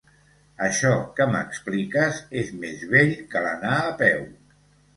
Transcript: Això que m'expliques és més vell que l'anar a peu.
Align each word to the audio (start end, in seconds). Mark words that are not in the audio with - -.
Això 0.67 0.93
que 1.19 1.27
m'expliques 1.33 2.23
és 2.43 2.51
més 2.65 2.89
vell 2.97 3.15
que 3.35 3.47
l'anar 3.47 3.79
a 3.87 3.95
peu. 4.05 4.29